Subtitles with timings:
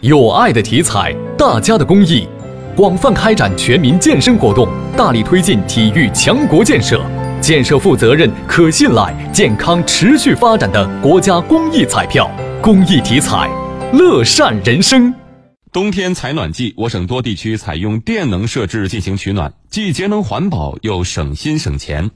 [0.00, 2.26] 有爱的体彩，大家的公益，
[2.76, 7.00] 广泛开展全民健身活动，大力推进体育强国建设，
[7.40, 12.30] 建设负责任、可信赖、健康持续发展的国家公益彩票。
[12.60, 13.48] 公益体彩，
[13.92, 15.14] 乐善人生。
[15.72, 22.10] 冬天采暖季，我省多地区采用电能设置进行取暖，既节能环保，又省心省钱。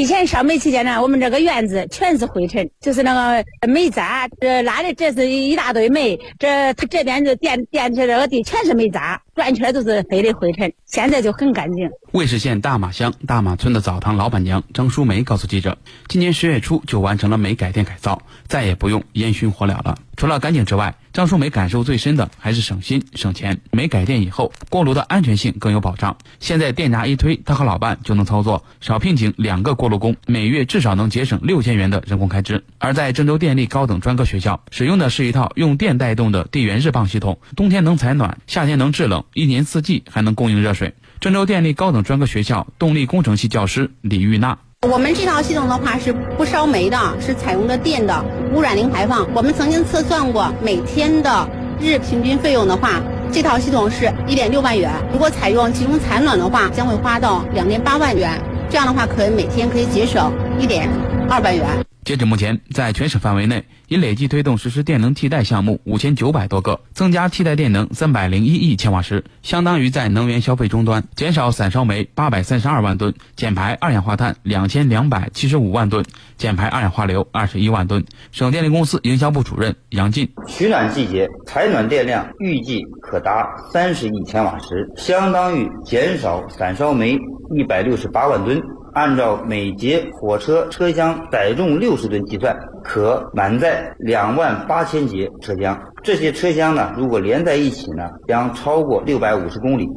[0.00, 10.70] 以前烧煤期间呢，我们这个院子全是灰尘，就是那个煤渣，这拉的这是一大堆煤，这它这边就垫垫起这个地全是煤渣，转圈都是飞的灰尘。
[10.84, 11.88] 现在就很干净。
[12.12, 19.96] 尉氏县大马乡大马村的澡堂老板娘张淑梅告诉记者，今年十月初就完成了煤改电改造，再也不用烟熏火燎了。
[20.16, 23.62] 除了干净之外，张淑梅感受最深的还是省心省钱。
[23.70, 26.18] 煤改电以后，锅炉的安全性更有保障。
[26.40, 32.62] 现在电闸一推，她和老伴就能操作，少聘请两个锅炉工，每月至少能节省六千元的人工开支。
[32.78, 40.94] 而在郑州电力高等专科学校，使用的是一套用电带动的地源热泵系统，冬天能采暖，夏天能制冷，一年四季还能供应热水。
[41.20, 44.58] 郑州电力高等专科学校动力工程系教师李玉娜。
[44.88, 49.28] 我们这套系统的话是不烧煤的，是采用的电的，污染零排放。
[49.34, 51.46] 我们曾经测算过每天的
[51.78, 54.90] 日平均费用的话，这套系统是一点六万元。
[55.12, 58.40] 如果采用集中采暖的话，将会花到两点八万元。
[58.70, 60.88] 这样的话，可以每天可以节省一点
[61.28, 61.66] 二万元。
[62.10, 76.04] 截止目前，在全省范围内，已累计推动实施电能替代项目五千九百多个，增加替代电能三百零一亿千瓦时，相当于在能源消费终端减少散烧煤八百三十二万吨，减排二氧化碳两千两百七十五万吨，
[76.36, 78.04] 减排二氧化硫二十一万吨。
[78.32, 87.16] 省电力公司营销部主任杨进：取暖季节采暖电量预计可达三十亿千瓦时，相当于减少散烧煤
[87.54, 88.60] 一百六十八万吨。
[88.92, 95.80] 按照每节火车车厢载重六十吨计算，可满载两万八千节车厢。
[96.02, 99.88] 这些车厢呢，如果连在一起呢，将超过六百五十公里。